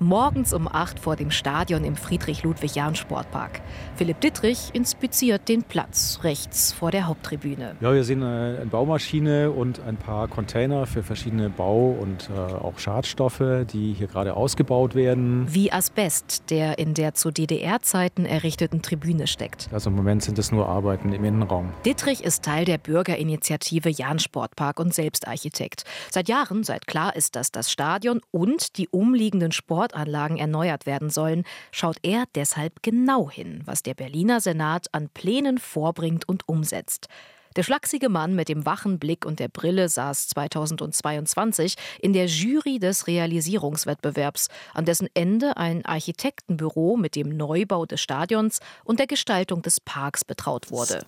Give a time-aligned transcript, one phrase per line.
[0.00, 3.60] Morgens um 8 vor dem Stadion im Friedrich-Ludwig-Jahn-Sportpark.
[3.96, 7.74] Philipp Dittrich inspiziert den Platz rechts vor der Haupttribüne.
[7.80, 12.78] Ja, wir sehen eine Baumaschine und ein paar Container für verschiedene Bau- und äh, auch
[12.78, 13.42] Schadstoffe,
[13.72, 15.46] die hier gerade ausgebaut werden.
[15.52, 19.68] Wie Asbest, der in der zu DDR-Zeiten errichteten Tribüne steckt.
[19.72, 21.72] Also im Moment sind es nur Arbeiten im Innenraum.
[21.84, 25.82] Dittrich ist Teil der Bürgerinitiative Jahn-Sportpark und Selbstarchitekt.
[26.12, 29.50] Seit Jahren, seit klar ist, dass das Stadion und die umliegenden
[29.88, 35.58] Sportanlagen erneuert werden sollen, schaut er deshalb genau hin, was der Berliner Senat an Plänen
[35.58, 37.08] vorbringt und umsetzt.
[37.56, 42.78] Der schlachsige Mann mit dem wachen Blick und der Brille saß 2022 in der Jury
[42.78, 49.62] des Realisierungswettbewerbs, an dessen Ende ein Architektenbüro mit dem Neubau des Stadions und der Gestaltung
[49.62, 51.06] des Parks betraut wurde.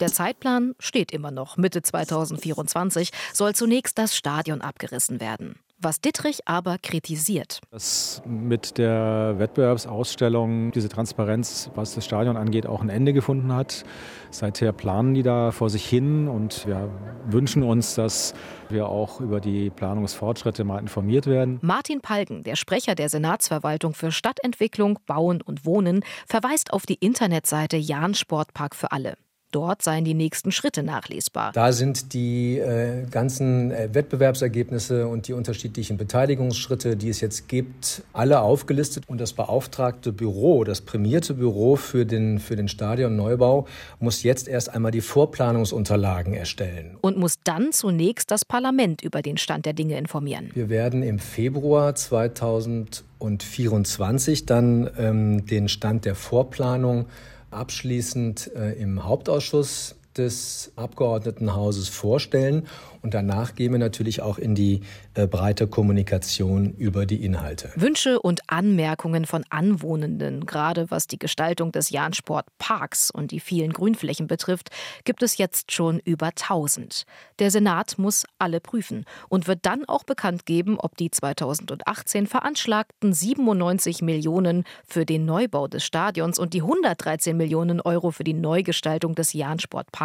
[0.00, 1.58] Der Zeitplan steht immer noch.
[1.58, 5.60] Mitte 2024 soll zunächst das Stadion abgerissen werden.
[5.84, 7.58] Was Dittrich aber kritisiert.
[7.72, 13.84] Dass mit der Wettbewerbsausstellung diese Transparenz, was das Stadion angeht, auch ein Ende gefunden hat.
[14.30, 16.88] Seither planen die da vor sich hin und wir
[17.26, 18.32] wünschen uns, dass
[18.68, 21.58] wir auch über die Planungsfortschritte mal informiert werden.
[21.62, 27.76] Martin Palgen, der Sprecher der Senatsverwaltung für Stadtentwicklung, Bauen und Wohnen, verweist auf die Internetseite
[27.76, 29.16] Jahn Sportpark für alle.
[29.52, 31.52] Dort seien die nächsten Schritte nachlesbar.
[31.52, 38.02] Da sind die äh, ganzen äh, Wettbewerbsergebnisse und die unterschiedlichen Beteiligungsschritte, die es jetzt gibt,
[38.14, 39.04] alle aufgelistet.
[39.08, 43.66] Und das beauftragte Büro, das prämierte Büro für den, für den Stadionneubau,
[44.00, 46.96] muss jetzt erst einmal die Vorplanungsunterlagen erstellen.
[47.02, 50.50] Und muss dann zunächst das Parlament über den Stand der Dinge informieren.
[50.54, 57.04] Wir werden im Februar 2024 dann ähm, den Stand der Vorplanung
[57.52, 62.66] abschließend äh, im Hauptausschuss des Abgeordnetenhauses vorstellen
[63.02, 64.82] und danach gehen wir natürlich auch in die
[65.14, 67.70] äh, breite Kommunikation über die Inhalte.
[67.74, 74.28] Wünsche und Anmerkungen von Anwohnenden, gerade was die Gestaltung des Jahnsport-Parks und die vielen Grünflächen
[74.28, 74.70] betrifft,
[75.04, 77.04] gibt es jetzt schon über 1000.
[77.40, 83.12] Der Senat muss alle prüfen und wird dann auch bekannt geben, ob die 2018 veranschlagten
[83.12, 89.16] 97 Millionen für den Neubau des Stadions und die 113 Millionen Euro für die Neugestaltung
[89.16, 90.01] des Jahnsport-Parks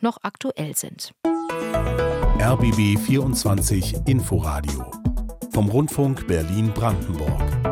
[0.00, 1.12] noch aktuell sind.
[2.38, 4.90] RBB 24 Inforadio
[5.52, 7.71] vom Rundfunk Berlin-Brandenburg.